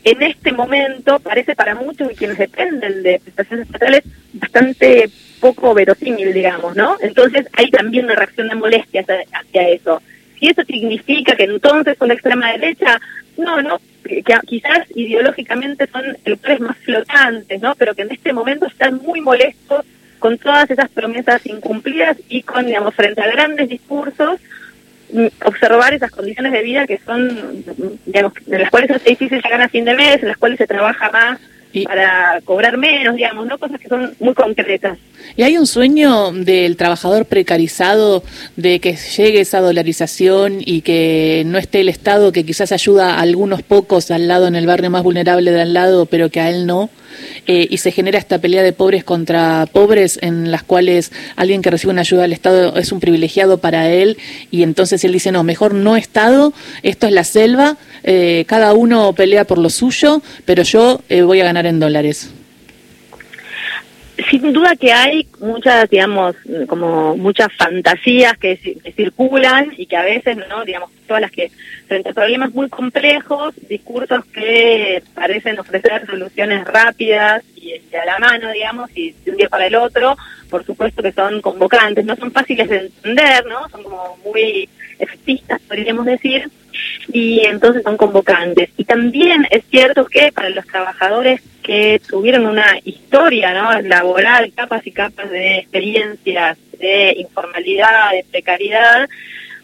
en 0.03 0.23
este 0.23 0.51
momento 0.51 1.19
parece 1.19 1.55
para 1.55 1.75
muchos 1.75 2.07
de 2.07 2.15
quienes 2.15 2.39
dependen 2.39 3.03
de 3.03 3.19
prestaciones 3.19 3.67
estatales 3.67 4.01
bastante 4.33 5.09
poco 5.39 5.73
verosímil, 5.73 6.33
digamos, 6.33 6.75
¿no? 6.75 6.97
Entonces 7.01 7.47
hay 7.53 7.69
también 7.69 8.05
una 8.05 8.15
reacción 8.15 8.49
de 8.49 8.55
molestia 8.55 9.05
hacia, 9.31 9.69
eso. 9.69 10.01
Si 10.39 10.47
eso 10.47 10.63
significa 10.63 11.35
que 11.35 11.43
entonces 11.43 11.97
con 11.97 12.07
la 12.07 12.13
extrema 12.13 12.51
derecha, 12.51 12.99
no, 13.37 13.61
no, 13.61 13.79
que, 14.03 14.23
quizás 14.45 14.85
ideológicamente 14.95 15.87
son 15.87 16.03
electores 16.23 16.59
más 16.59 16.77
flotantes, 16.77 17.61
¿no? 17.61 17.75
Pero 17.75 17.95
que 17.95 18.03
en 18.03 18.11
este 18.11 18.33
momento 18.33 18.67
están 18.67 18.97
muy 18.97 19.21
molestos 19.21 19.85
con 20.19 20.37
todas 20.37 20.69
esas 20.69 20.89
promesas 20.89 21.45
incumplidas 21.45 22.17
y 22.27 22.43
con, 22.43 22.65
digamos, 22.65 22.93
frente 22.93 23.21
a 23.21 23.31
grandes 23.31 23.69
discursos, 23.69 24.39
mm, 25.13 25.27
observar 25.45 25.93
esas 25.93 26.11
condiciones 26.11 26.51
de 26.51 26.61
vida 26.61 26.85
que 26.85 26.99
son, 27.05 27.63
digamos, 28.05 28.33
en 28.47 28.61
las 28.61 28.69
cuales 28.69 28.91
es 28.91 29.03
difícil 29.03 29.41
llegar 29.41 29.61
a 29.61 29.69
fin 29.69 29.85
de 29.85 29.95
mes, 29.95 30.21
en 30.21 30.27
las 30.27 30.37
cuales 30.37 30.57
se 30.57 30.67
trabaja 30.67 31.09
más 31.09 31.39
para 31.85 32.41
cobrar 32.45 32.77
menos, 32.77 33.15
digamos, 33.15 33.45
¿no? 33.45 33.57
Cosas 33.57 33.79
que 33.79 33.87
son 33.87 34.13
muy 34.19 34.33
concretas. 34.33 34.97
¿Y 35.35 35.43
hay 35.43 35.57
un 35.57 35.67
sueño 35.67 36.31
del 36.31 36.77
trabajador 36.77 37.25
precarizado 37.25 38.23
de 38.55 38.79
que 38.79 38.95
llegue 38.95 39.41
esa 39.41 39.59
dolarización 39.59 40.57
y 40.59 40.81
que 40.81 41.43
no 41.45 41.57
esté 41.57 41.81
el 41.81 41.89
Estado 41.89 42.31
que 42.31 42.45
quizás 42.45 42.71
ayuda 42.71 43.15
a 43.15 43.21
algunos 43.21 43.61
pocos 43.61 44.09
al 44.11 44.27
lado 44.27 44.47
en 44.47 44.55
el 44.55 44.65
barrio 44.65 44.89
más 44.89 45.03
vulnerable 45.03 45.51
de 45.51 45.61
al 45.61 45.73
lado, 45.73 46.05
pero 46.05 46.29
que 46.29 46.39
a 46.39 46.49
él 46.49 46.65
no? 46.65 46.89
Eh, 47.47 47.67
y 47.69 47.77
se 47.77 47.91
genera 47.91 48.19
esta 48.19 48.39
pelea 48.39 48.63
de 48.63 48.73
pobres 48.73 49.03
contra 49.03 49.67
pobres 49.71 50.19
en 50.21 50.51
las 50.51 50.63
cuales 50.63 51.11
alguien 51.35 51.61
que 51.61 51.71
recibe 51.71 51.91
una 51.91 52.01
ayuda 52.01 52.23
del 52.23 52.33
Estado 52.33 52.75
es 52.75 52.91
un 52.91 52.99
privilegiado 52.99 53.57
para 53.57 53.89
él 53.89 54.17
y 54.51 54.63
entonces 54.63 55.03
él 55.03 55.13
dice, 55.13 55.31
no, 55.31 55.43
mejor 55.43 55.73
no 55.73 55.95
Estado, 55.95 56.53
esto 56.83 57.07
es 57.07 57.13
la 57.13 57.23
selva, 57.23 57.77
eh, 58.03 58.45
cada 58.47 58.73
uno 58.73 59.13
pelea 59.13 59.45
por 59.45 59.57
lo 59.57 59.69
suyo, 59.69 60.21
pero 60.45 60.63
yo 60.63 61.01
eh, 61.09 61.21
voy 61.21 61.41
a 61.41 61.45
ganar 61.45 61.65
en 61.65 61.79
dólares 61.79 62.29
sin 64.37 64.53
duda 64.53 64.75
que 64.75 64.91
hay 64.91 65.27
muchas, 65.39 65.89
digamos, 65.89 66.35
como 66.67 67.17
muchas 67.17 67.51
fantasías 67.53 68.37
que, 68.37 68.57
circulan 68.95 69.73
y 69.77 69.85
que 69.85 69.97
a 69.97 70.03
veces, 70.03 70.37
¿no? 70.49 70.63
Digamos, 70.63 70.91
todas 71.07 71.21
las 71.21 71.31
que, 71.31 71.51
frente 71.87 72.09
a 72.09 72.13
problemas 72.13 72.53
muy 72.53 72.69
complejos, 72.69 73.55
discursos 73.67 74.25
que 74.25 75.01
parecen 75.13 75.59
ofrecer 75.59 76.05
soluciones 76.05 76.65
rápidas 76.65 77.43
y, 77.55 77.73
a 77.95 78.05
la 78.05 78.19
mano, 78.19 78.51
digamos, 78.51 78.89
y 78.95 79.15
de 79.25 79.31
un 79.31 79.37
día 79.37 79.49
para 79.49 79.67
el 79.67 79.75
otro, 79.75 80.15
por 80.49 80.65
supuesto 80.65 81.01
que 81.01 81.11
son 81.11 81.41
convocantes, 81.41 82.05
no 82.05 82.15
son 82.15 82.31
fáciles 82.31 82.69
de 82.69 82.77
entender, 82.77 83.45
¿no? 83.45 83.67
Son 83.69 83.83
como 83.83 84.17
muy 84.23 84.69
efectistas, 84.99 85.61
podríamos 85.61 86.05
decir, 86.05 86.49
y 87.11 87.45
entonces 87.45 87.83
son 87.83 87.97
convocantes. 87.97 88.69
Y 88.77 88.83
también 88.83 89.47
es 89.49 89.63
cierto 89.69 90.05
que 90.05 90.31
para 90.31 90.49
los 90.49 90.65
trabajadores 90.65 91.41
que 91.63 92.01
tuvieron 92.07 92.45
una 92.45 92.79
historia 92.83 93.53
¿no? 93.53 93.81
laboral, 93.81 94.51
capas 94.55 94.85
y 94.85 94.91
capas 94.91 95.29
de 95.29 95.59
experiencias, 95.59 96.57
de 96.79 97.15
informalidad, 97.17 98.11
de 98.11 98.25
precariedad, 98.29 99.07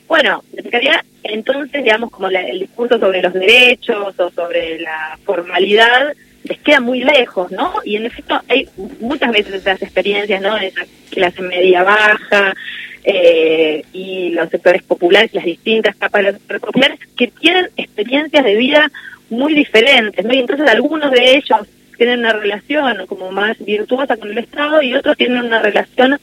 bueno, 0.07 0.43
de 0.51 0.62
precariedad, 0.62 1.01
entonces, 1.24 1.84
digamos, 1.84 2.12
como 2.12 2.27
el 2.27 2.60
discurso 2.60 3.00
sobre 3.00 3.22
los 3.22 3.34
derechos 3.34 4.13
o 4.19 4.29
sobre 4.31 4.79
la 4.79 5.17
formalidad 5.25 6.13
les 6.43 6.60
queda 6.60 6.79
muy 6.79 7.03
lejos, 7.03 7.51
¿no? 7.51 7.74
Y 7.84 7.95
en 7.95 8.05
efecto 8.05 8.39
hay 8.48 8.69
muchas 9.00 9.31
veces 9.31 9.55
esas 9.55 9.81
experiencias, 9.81 10.41
¿no? 10.41 10.55
De 10.55 10.67
esa 10.67 10.86
clase 11.10 11.41
media 11.41 11.84
baja, 11.84 12.53
eh, 13.08 13.84
y 13.94 14.30
los 14.32 14.50
sectores 14.50 14.82
populares, 14.82 15.32
las 15.34 15.46
distintas 15.46 15.96
capas 15.96 16.22
de 16.22 16.32
los 16.32 16.40
sectores 16.40 16.62
populares, 16.64 17.00
que 17.16 17.28
tienen 17.28 17.70
experiencias 17.78 18.44
de 18.44 18.56
vida 18.56 18.92
muy 19.30 19.54
diferentes, 19.54 20.26
¿no? 20.26 20.34
Y 20.34 20.40
entonces 20.40 20.68
algunos 20.68 21.12
de 21.12 21.36
ellos 21.36 21.68
tienen 21.98 22.20
una 22.20 22.34
relación 22.34 23.06
como 23.06 23.32
más 23.32 23.58
virtuosa 23.60 24.18
con 24.18 24.32
el 24.32 24.40
Estado 24.40 24.82
y 24.82 24.96
otros 24.96 25.18
tienen 25.18 25.46
una 25.46 25.62
relación 25.62 26.20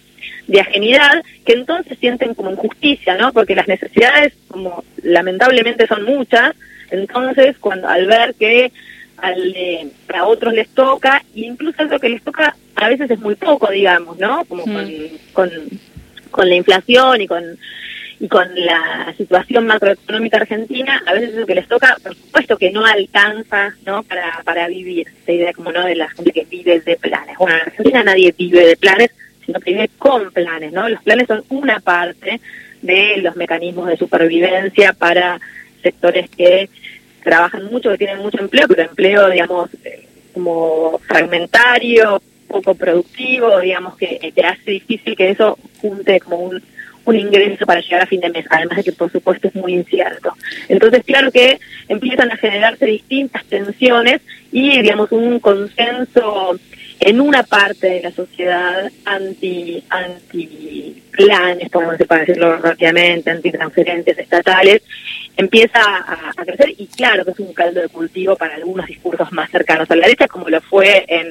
de 0.48 0.60
ajenidad 0.60 1.22
que 1.46 1.52
entonces 1.52 1.96
sienten 2.00 2.34
como 2.34 2.50
injusticia, 2.50 3.16
¿no? 3.16 3.32
Porque 3.32 3.54
las 3.54 3.68
necesidades, 3.68 4.32
como 4.48 4.82
lamentablemente 5.02 5.86
son 5.86 6.02
muchas, 6.04 6.52
entonces 6.90 7.56
cuando 7.58 7.88
al 7.88 8.06
ver 8.06 8.34
que 8.34 8.72
al, 9.18 9.54
eh, 9.54 9.86
a 10.12 10.24
otros 10.26 10.52
les 10.52 10.68
toca, 10.70 11.22
incluso 11.36 11.84
lo 11.84 12.00
que 12.00 12.08
les 12.08 12.22
toca 12.22 12.56
a 12.74 12.88
veces 12.88 13.08
es 13.08 13.20
muy 13.20 13.36
poco, 13.36 13.70
digamos, 13.70 14.18
¿no? 14.18 14.44
Como 14.46 14.64
con 14.64 14.90
con 15.32 15.50
la 16.48 16.54
inflación 16.56 17.20
y 17.20 17.26
con 17.26 17.58
y 18.22 18.28
con 18.28 18.48
la 18.54 19.12
situación 19.18 19.66
macroeconómica 19.66 20.36
argentina, 20.36 21.02
a 21.06 21.12
veces 21.12 21.34
lo 21.34 21.44
que 21.44 21.56
les 21.56 21.66
toca, 21.66 21.96
por 22.00 22.14
supuesto 22.14 22.56
que 22.56 22.70
no 22.70 22.86
alcanza 22.86 23.74
¿no? 23.84 24.04
Para, 24.04 24.40
para 24.44 24.68
vivir. 24.68 25.08
Esta 25.08 25.32
idea 25.32 25.52
como 25.52 25.72
no 25.72 25.84
de 25.84 25.96
la 25.96 26.08
gente 26.08 26.30
que 26.30 26.44
vive 26.44 26.78
de 26.78 26.96
planes. 26.96 27.36
Bueno, 27.36 27.56
en 27.56 27.62
Argentina 27.62 28.04
nadie 28.04 28.32
vive 28.38 28.64
de 28.64 28.76
planes, 28.76 29.10
sino 29.44 29.58
que 29.58 29.72
vive 29.72 29.90
con 29.98 30.30
planes. 30.30 30.72
¿no? 30.72 30.88
Los 30.88 31.02
planes 31.02 31.26
son 31.26 31.42
una 31.48 31.80
parte 31.80 32.40
de 32.80 33.16
los 33.16 33.34
mecanismos 33.34 33.88
de 33.88 33.96
supervivencia 33.96 34.92
para 34.92 35.40
sectores 35.82 36.30
que 36.30 36.70
trabajan 37.24 37.64
mucho, 37.72 37.90
que 37.90 37.98
tienen 37.98 38.18
mucho 38.18 38.38
empleo, 38.38 38.68
pero 38.68 38.82
empleo, 38.82 39.30
digamos, 39.30 39.68
eh, 39.82 40.06
como 40.32 41.00
fragmentario, 41.08 42.22
poco 42.52 42.74
productivo, 42.74 43.58
digamos, 43.58 43.96
que 43.96 44.32
te 44.32 44.46
hace 44.46 44.70
difícil 44.70 45.16
que 45.16 45.30
eso 45.30 45.58
junte 45.80 46.20
como 46.20 46.38
un, 46.38 46.62
ingreso 47.04 47.66
para 47.66 47.80
llegar 47.80 48.02
a 48.02 48.06
fin 48.06 48.20
de 48.20 48.30
mes, 48.30 48.46
además 48.48 48.76
de 48.76 48.84
que 48.84 48.92
por 48.92 49.10
supuesto 49.10 49.48
es 49.48 49.54
muy 49.56 49.74
incierto. 49.74 50.34
Entonces, 50.68 51.02
claro 51.04 51.32
que 51.32 51.58
empiezan 51.88 52.30
a 52.30 52.36
generarse 52.36 52.86
distintas 52.86 53.44
tensiones 53.46 54.20
y, 54.52 54.80
digamos, 54.80 55.10
un 55.10 55.40
consenso 55.40 56.56
en 57.00 57.20
una 57.20 57.42
parte 57.42 57.88
de 57.88 58.02
la 58.02 58.12
sociedad 58.12 58.88
anti 59.04 59.82
anti 59.90 61.02
planes, 61.10 61.70
como 61.72 61.96
se 61.96 62.04
puede 62.04 62.20
decirlo 62.20 62.56
rápidamente, 62.58 63.30
anti 63.30 63.50
transferentes 63.50 64.16
estatales, 64.16 64.82
empieza 65.36 65.80
a, 65.80 66.32
a, 66.36 66.44
crecer 66.44 66.72
y 66.78 66.86
claro 66.86 67.24
que 67.24 67.32
es 67.32 67.40
un 67.40 67.52
caldo 67.52 67.80
de 67.80 67.88
cultivo 67.88 68.36
para 68.36 68.54
algunos 68.54 68.86
discursos 68.86 69.32
más 69.32 69.50
cercanos 69.50 69.90
a 69.90 69.96
la 69.96 70.02
derecha, 70.02 70.28
como 70.28 70.48
lo 70.48 70.60
fue 70.60 71.04
en 71.08 71.26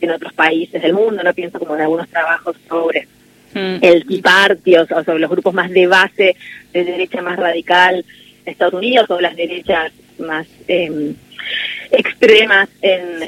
en 0.00 0.10
otros 0.10 0.32
países 0.32 0.82
del 0.82 0.92
mundo, 0.92 1.22
no 1.22 1.34
pienso 1.34 1.58
como 1.58 1.74
en 1.74 1.82
algunos 1.82 2.08
trabajos 2.08 2.56
sobre 2.68 3.06
mm. 3.54 3.78
el 3.82 4.06
Tea 4.06 4.22
Party 4.22 4.76
o, 4.76 4.86
sobre 4.86 5.18
los 5.18 5.30
grupos 5.30 5.54
más 5.54 5.70
de 5.70 5.86
base 5.86 6.36
de 6.72 6.84
derecha 6.84 7.22
más 7.22 7.38
radical 7.38 8.04
de 8.44 8.50
Estados 8.50 8.74
Unidos 8.74 9.10
o 9.10 9.20
las 9.20 9.36
derechas 9.36 9.92
más 10.18 10.46
em, 10.66 11.14
extremas 11.90 12.68
en, 12.82 13.22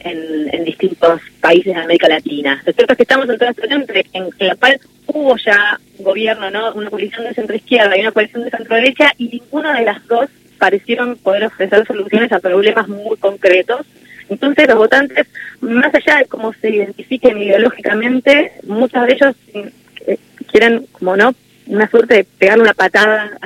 en, 0.53 0.65
distintos 0.65 1.21
países 1.41 1.75
de 1.75 1.81
América 1.81 2.09
Latina. 2.09 2.63
Lo 2.67 2.73
cierto 2.73 2.93
es 2.93 2.97
que 2.97 3.03
estamos 3.03 3.29
en 3.29 3.39
toda 3.39 3.53
situación 3.53 3.87
en, 4.13 4.31
en 4.39 4.47
la 4.47 4.55
cual 4.57 4.79
hubo 5.07 5.37
ya 5.39 5.81
gobierno, 5.99 6.51
¿no? 6.51 6.73
una 6.75 6.91
coalición 6.91 7.25
de 7.25 7.35
centro 7.35 7.57
izquierda 7.57 7.97
y 7.97 8.01
una 8.01 8.13
coalición 8.13 8.45
de 8.45 8.51
centro 8.51 8.77
derecha 8.77 9.13
y 9.19 9.29
ninguna 9.29 9.79
de 9.79 9.85
las 9.85 10.07
dos 10.07 10.29
parecieron 10.59 11.17
poder 11.17 11.45
ofrecer 11.45 11.87
soluciones 11.87 12.31
a 12.33 12.41
problemas 12.41 12.87
muy 12.87 13.17
concretos 13.17 13.87
entonces 14.31 14.69
los 14.69 14.79
votantes, 14.79 15.27
más 15.61 15.95
allá 15.95 16.19
de 16.19 16.25
cómo 16.27 16.53
se 16.55 16.71
identifiquen 16.71 17.37
ideológicamente, 17.39 18.53
muchos 18.63 19.07
de 19.07 19.13
ellos 19.13 19.37
eh, 20.07 20.19
quieren, 20.51 20.87
como 20.93 21.17
no, 21.17 21.35
una 21.67 21.89
suerte 21.91 22.15
de 22.15 22.25
pegarle 22.25 22.65
una 22.65 22.75
patada 22.75 23.39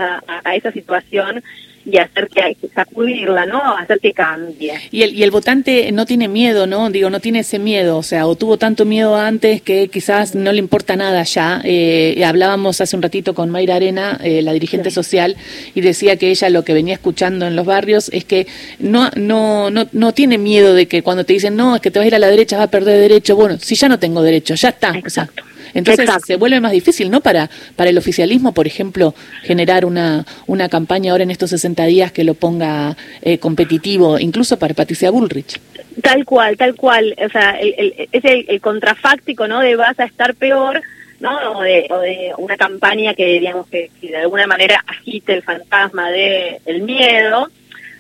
a 0.45 0.55
esa 0.55 0.71
situación 0.71 1.43
y 1.85 1.99
hacer 1.99 2.29
que 2.29 2.43
hay 2.43 2.55
que 2.55 2.69
sacudirla, 2.69 3.47
¿no? 3.47 3.77
Hacer 3.77 4.01
que 4.01 4.13
cambie. 4.13 4.75
Y 4.91 5.03
el, 5.03 5.15
y 5.15 5.23
el 5.23 5.31
votante 5.31 5.91
no 5.93 6.07
tiene 6.07 6.29
miedo, 6.29 6.67
¿no? 6.67 6.91
Digo, 6.91 7.11
no 7.11 7.21
tiene 7.21 7.41
ese 7.41 7.59
miedo, 7.59 7.99
o 7.99 8.03
sea, 8.03 8.27
o 8.27 8.37
tuvo 8.37 8.57
tanto 8.57 8.85
miedo 8.85 9.17
antes 9.17 9.61
que 9.63 9.89
quizás 9.89 10.35
no 10.35 10.53
le 10.53 10.59
importa 10.59 10.97
nada 10.97 11.23
ya. 11.25 11.61
Eh, 11.65 12.23
hablábamos 12.25 12.81
hace 12.81 12.97
un 12.97 13.03
ratito 13.03 13.35
con 13.35 13.51
Mayra 13.51 13.77
Arena, 13.77 14.19
eh, 14.23 14.43
la 14.43 14.53
dirigente 14.53 14.91
social, 14.91 15.37
y 15.75 15.81
decía 15.81 16.17
que 16.17 16.31
ella 16.31 16.49
lo 16.51 16.65
que 16.65 16.73
venía 16.73 16.95
escuchando 16.95 17.47
en 17.47 17.57
los 17.57 17.67
barrios 17.67 18.11
es 18.13 18.25
que 18.25 18.47
no, 18.79 19.11
no, 19.17 19.71
no, 19.71 19.87
no 19.93 20.13
tiene 20.13 20.39
miedo 20.39 20.75
de 20.75 20.87
que 20.87 21.03
cuando 21.03 21.25
te 21.25 21.35
dicen, 21.35 21.57
no, 21.57 21.77
es 21.77 21.83
que 21.83 21.91
te 21.91 21.99
vas 21.99 22.05
a 22.05 22.09
ir 22.09 22.15
a 22.15 22.19
la 22.19 22.29
derecha, 22.29 22.57
vas 22.57 22.67
a 22.67 22.71
perder 22.71 22.99
derecho. 23.01 23.37
Bueno, 23.37 23.59
si 23.59 23.75
ya 23.75 23.89
no 23.89 23.99
tengo 23.99 24.23
derecho, 24.23 24.55
ya 24.55 24.71
está. 24.71 24.97
Exacto. 24.97 25.45
Entonces 25.75 26.09
se 26.25 26.37
vuelve 26.37 26.61
más 26.61 26.73
difícil, 26.73 27.11
¿no? 27.11 27.21
Para, 27.21 27.51
para 27.77 27.91
el 27.91 27.99
oficialismo, 27.99 28.55
por 28.55 28.67
ejemplo, 28.67 29.15
generar 29.43 29.85
una, 29.85 30.25
una 30.47 30.69
campaña 30.69 31.13
ahora 31.13 31.25
en 31.25 31.31
estos 31.31 31.51
60 31.51 31.85
días 31.87 32.13
que 32.13 32.25
lo 32.25 32.35
ponga 32.35 32.97
eh, 33.23 33.39
competitivo, 33.39 34.19
incluso 34.19 34.59
para 34.59 34.75
Patricia 34.75 35.11
Bullrich. 35.11 35.61
Tal 36.03 36.25
cual, 36.25 36.57
tal 36.57 36.75
cual. 36.75 37.15
O 37.25 37.29
sea, 37.29 37.59
el, 37.61 38.09
es 38.11 38.25
el, 38.25 38.61
contrafáctico, 38.61 39.47
¿no? 39.49 39.61
De 39.61 39.77
vas 39.77 39.99
a 39.99 40.05
estar 40.05 40.35
peor. 40.35 40.83
¿no? 41.21 41.59
O 41.59 41.63
de, 41.63 41.87
o 41.89 42.01
de 42.01 42.33
una 42.37 42.57
campaña 42.57 43.15
que, 43.15 43.25
digamos, 43.25 43.67
que, 43.69 43.89
de 44.03 44.17
alguna 44.17 44.47
manera 44.47 44.85
agite 44.87 45.33
el 45.33 45.43
fantasma 45.43 46.11
de 46.11 46.61
el 46.67 46.83
miedo. 46.83 47.49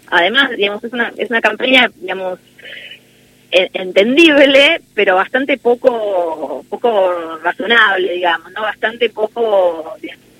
Además, 0.09 0.50
digamos, 0.50 0.85
es 0.85 0.93
una, 0.93 1.11
es 1.16 1.31
una 1.31 1.40
campaña, 1.40 1.90
digamos, 1.97 2.38
entendible, 3.73 4.80
pero 4.94 5.16
bastante 5.16 5.58
poco 5.58 6.64
poco 6.68 7.38
razonable, 7.42 8.12
digamos, 8.12 8.52
no 8.52 8.62
bastante 8.62 9.11
poco 9.11 9.96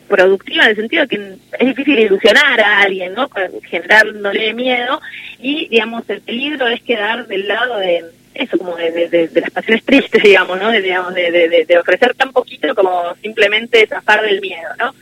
productiva 0.09 0.65
en 0.65 0.71
el 0.71 0.77
sentido 0.77 1.07
de 1.07 1.09
que 1.09 1.35
es 1.59 1.67
difícil 1.67 1.99
ilusionar 1.99 2.61
a 2.61 2.81
alguien, 2.81 3.15
¿no? 3.15 3.29
generándole 3.65 4.53
miedo 4.53 5.01
y, 5.41 5.69
digamos, 5.69 6.09
el 6.09 6.21
peligro 6.21 6.69
es 6.69 6.83
quedar 6.83 7.27
del 7.27 7.49
lado 7.49 7.79
de 7.79 8.05
eso, 8.35 8.59
como 8.59 8.77
de, 8.77 9.31
las 9.35 9.51
pasiones 9.51 9.85
tristes, 9.85 10.23
digamos, 10.23 10.61
¿no? 10.61 10.71
De, 10.71 10.83
digamos, 10.83 11.15
de, 11.15 11.65
de, 11.67 11.79
ofrecer 11.79 12.15
tan 12.15 12.33
poquito 12.33 12.75
como 12.75 13.15
simplemente 13.23 13.87
zafar 13.87 14.23
del 14.23 14.41
miedo, 14.41 14.71
¿no? 14.79 14.93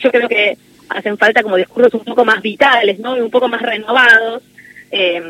Yo 0.00 0.10
creo 0.10 0.28
que 0.28 0.56
hacen 0.88 1.16
falta 1.16 1.42
como 1.42 1.56
discursos 1.56 1.94
un 1.94 2.04
poco 2.04 2.24
más 2.24 2.42
vitales, 2.42 2.98
¿no? 2.98 3.16
Y 3.16 3.20
un 3.20 3.30
poco 3.30 3.48
más 3.48 3.62
renovados. 3.62 4.42
Eh, 4.90 5.22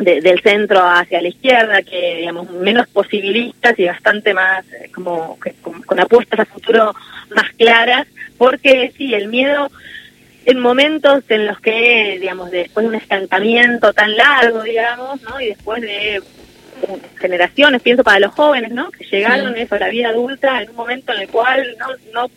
del 0.00 0.40
centro 0.40 0.80
hacia 0.80 1.20
la 1.20 1.28
izquierda, 1.28 1.82
que 1.82 2.16
digamos 2.16 2.50
menos 2.50 2.88
posibilistas 2.88 3.78
y 3.78 3.84
bastante 3.84 4.32
más 4.32 4.64
eh, 4.72 4.90
como 4.94 5.38
con, 5.86 6.00
apuestas 6.00 6.40
a 6.40 6.44
futuro 6.46 6.94
más 7.34 7.50
claras, 7.58 8.06
porque 8.38 8.92
sí, 8.96 9.14
el 9.14 9.28
miedo 9.28 9.70
en 10.46 10.58
momentos 10.58 11.22
en 11.28 11.46
los 11.46 11.60
que, 11.60 12.16
digamos, 12.18 12.50
después 12.50 12.84
de 12.84 12.88
un 12.88 12.94
estancamiento 12.94 13.92
tan 13.92 14.16
largo, 14.16 14.62
digamos, 14.62 15.20
¿no? 15.22 15.40
Y 15.40 15.46
después 15.46 15.82
de 15.82 16.22
generaciones, 17.18 17.82
pienso 17.82 18.02
para 18.02 18.20
los 18.20 18.32
jóvenes, 18.32 18.72
¿no? 18.72 18.90
Que 18.90 19.04
llegaron 19.04 19.54
eso, 19.56 19.74
a 19.74 19.78
la 19.78 19.88
vida 19.88 20.08
adulta 20.08 20.62
en 20.62 20.70
un 20.70 20.76
momento 20.76 21.12
en 21.12 21.20
el 21.20 21.28
cual 21.28 21.76
no, 21.78 21.86
no 22.14 22.30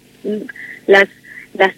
las, 0.85 1.07
las 1.53 1.73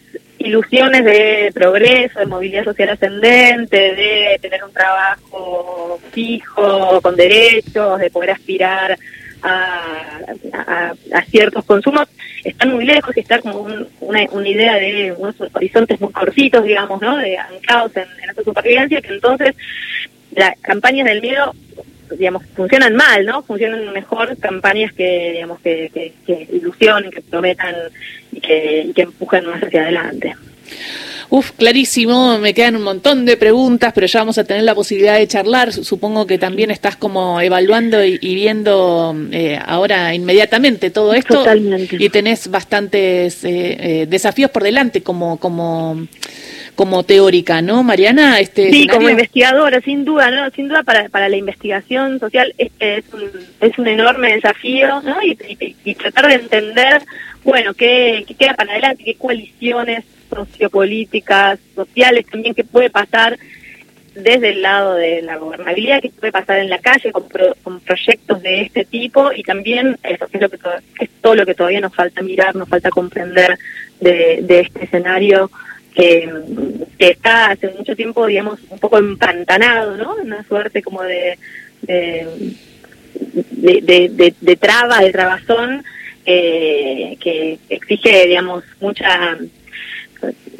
ilusiones 0.46 1.04
de 1.04 1.52
progreso, 1.54 2.20
de 2.20 2.26
movilidad 2.26 2.64
social 2.64 2.90
ascendente, 2.90 3.78
de 3.78 4.40
tener 4.42 4.64
un 4.64 4.72
trabajo 4.72 6.00
fijo, 6.12 7.02
con 7.02 7.16
derechos, 7.16 8.00
de 8.00 8.10
poder 8.10 8.32
aspirar 8.32 8.98
a, 9.42 10.94
ciertos 11.30 11.66
consumos, 11.66 12.08
están 12.44 12.72
muy 12.72 12.86
lejos 12.86 13.16
y 13.18 13.20
está 13.20 13.40
como 13.40 13.68
una, 14.00 14.26
una, 14.32 14.50
idea 14.50 14.76
de 14.76 15.14
unos 15.18 15.36
horizontes 15.54 16.00
muy 16.00 16.12
cortitos, 16.12 16.64
digamos, 16.64 17.02
¿no? 17.02 17.18
De 17.18 17.38
anclados 17.38 17.96
en, 17.98 18.08
en 18.24 18.30
esta 18.30 18.44
supervivencia, 18.44 19.02
que 19.02 19.14
entonces 19.14 19.56
las 20.32 20.58
campañas 20.62 21.06
del 21.06 21.22
miedo 21.22 21.54
digamos, 22.12 22.44
funcionan 22.56 22.96
mal, 22.96 23.26
¿no? 23.26 23.44
Funcionan 23.44 23.92
mejor 23.94 24.38
campañas 24.38 24.94
que, 24.94 25.32
digamos, 25.34 25.60
que, 25.60 25.90
que, 25.94 26.14
que 26.26 26.48
ilusionen, 26.52 27.12
que 27.12 27.22
prometan 27.22 27.76
y 28.32 28.40
que, 28.40 28.84
y 28.90 28.94
que 28.94 29.02
empujen 29.04 29.46
más 29.46 29.62
hacia 29.64 29.84
adelante. 29.84 30.36
Uf, 31.30 31.52
clarísimo, 31.52 32.38
me 32.38 32.54
quedan 32.54 32.76
un 32.76 32.84
montón 32.84 33.26
de 33.26 33.38
preguntas, 33.38 33.92
pero 33.94 34.08
ya 34.08 34.20
vamos 34.20 34.38
a 34.38 34.44
tener 34.44 34.64
la 34.64 34.76
posibilidad 34.76 35.18
de 35.18 35.28
charlar. 35.28 35.74
Supongo 35.74 36.28
que 36.28 36.38
también 36.38 36.72
estás 36.72 36.96
como 36.96 37.42
evaluando 37.42 38.04
y, 38.04 38.18
viendo 38.18 39.16
eh, 39.32 39.60
ahora 39.66 40.14
inmediatamente 40.14 40.92
todo 40.92 41.14
esto. 41.14 41.36
Totalmente. 41.40 41.98
Y 42.00 42.10
tenés 42.10 42.50
bastantes 42.50 43.44
eh, 43.44 43.78
eh, 43.80 44.06
desafíos 44.08 44.52
por 44.52 44.64
delante 44.64 45.02
como, 45.02 45.38
como 45.38 46.08
como 46.76 47.04
teórica, 47.04 47.62
¿no, 47.62 47.84
Mariana? 47.84 48.40
Este 48.40 48.70
sí, 48.70 48.88
como 48.88 49.10
investigadora, 49.10 49.80
sin 49.80 50.04
duda, 50.04 50.30
¿no? 50.30 50.50
Sin 50.52 50.68
duda 50.68 50.84
para, 50.84 51.08
para 51.08 51.30
la 51.30 51.38
investigación 51.38 52.20
social 52.20 52.54
es, 52.58 52.70
es, 52.80 53.06
un, 53.14 53.32
es 53.62 53.78
un 53.78 53.88
enorme 53.88 54.34
desafío, 54.34 55.02
¿no? 55.02 55.16
Y, 55.24 55.96
tratar 55.96 56.28
de 56.28 56.34
entender, 56.36 57.02
bueno, 57.46 57.74
qué, 57.74 58.26
qué 58.28 58.36
queda 58.36 58.56
para 58.56 58.74
adelante, 58.74 59.06
qué 59.06 59.16
coaliciones 59.16 60.04
sociopolíticas, 60.30 61.60
sociales 61.76 62.26
también, 62.30 62.54
qué 62.54 62.64
puede 62.64 62.90
pasar 62.90 63.38
desde 64.16 64.50
el 64.52 64.62
lado 64.62 64.96
de 64.96 65.22
la 65.22 65.38
gobernabilidad, 65.38 66.02
qué 66.02 66.10
puede 66.10 66.32
pasar 66.32 66.60
en 66.60 66.70
la 66.70 66.80
calle 66.80 67.12
con, 67.12 67.26
con 67.64 67.80
proyectos 67.82 68.42
de 68.42 68.62
este 68.62 68.86
tipo 68.86 69.32
y 69.34 69.44
también 69.44 69.98
eso 70.04 70.28
es, 70.32 70.42
lo 70.42 70.50
que 70.50 70.58
es 71.00 71.10
todo 71.22 71.36
lo 71.36 71.46
que 71.46 71.54
todavía 71.54 71.82
nos 71.82 71.94
falta 71.94 72.22
mirar, 72.22 72.56
nos 72.56 72.70
falta 72.70 72.90
comprender 72.90 73.60
de, 74.00 74.40
de 74.42 74.60
este 74.62 74.86
escenario 74.86 75.52
que, 75.96 76.30
está 77.00 77.52
hace 77.52 77.70
mucho 77.70 77.96
tiempo, 77.96 78.26
digamos, 78.28 78.60
un 78.70 78.80
poco 78.80 78.98
empantanado, 78.98 79.98
¿no? 79.98 80.16
Una 80.16 80.44
suerte 80.44 80.82
como 80.82 81.02
de, 81.04 81.38
de, 81.82 82.28
de, 83.12 84.34
de, 84.40 84.56
traba, 84.56 85.00
de 85.00 85.12
trabazón, 85.12 85.84
eh, 86.26 87.18
que 87.20 87.60
exige, 87.70 88.28
digamos, 88.28 88.64
mucha 88.82 89.38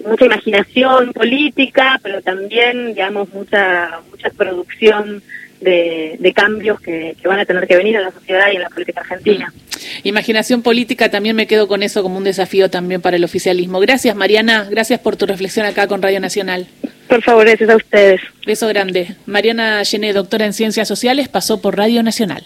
mucha 0.06 0.26
imaginación 0.26 1.14
política, 1.14 2.00
pero 2.02 2.22
también, 2.22 2.88
digamos, 2.88 3.34
mucha 3.34 4.00
mucha 4.10 4.30
producción 4.32 5.22
de, 5.62 6.16
de 6.20 6.34
cambios 6.34 6.80
que, 6.80 7.16
que, 7.22 7.28
van 7.28 7.40
a 7.40 7.46
tener 7.46 7.68
que 7.68 7.76
venir 7.76 7.98
a 7.98 8.02
la 8.02 8.12
sociedad 8.12 8.52
y 8.52 8.56
en 8.56 8.62
la 8.62 8.70
política 8.70 9.02
argentina. 9.02 9.54
Imaginación 10.04 10.62
política, 10.62 11.10
también 11.10 11.36
me 11.36 11.48
quedo 11.48 11.68
con 11.68 11.84
eso 11.84 12.04
como 12.04 12.18
un 12.18 12.24
desafío 12.24 12.70
también 12.70 13.02
para 13.02 13.18
el 13.18 13.24
oficialismo. 13.24 13.80
Gracias, 13.80 14.16
Mariana. 14.16 14.68
Gracias 14.70 15.00
por 15.00 15.16
tu 15.16 15.26
reflexión 15.26 15.66
acá 15.66 15.88
con 15.88 16.02
Radio 16.02 16.20
Nacional. 16.20 16.68
Por 17.08 17.22
favor, 17.22 17.46
gracias 17.46 17.70
a 17.70 17.76
ustedes. 17.76 18.22
Beso 18.46 18.68
grande. 18.68 19.16
Mariana 19.26 19.84
Llené, 19.84 20.14
doctora 20.14 20.46
en 20.46 20.54
Ciencias 20.54 20.88
Sociales, 20.88 21.28
pasó 21.28 21.62
por 21.62 21.78
Radio 21.78 22.02
Nacional. 22.04 22.46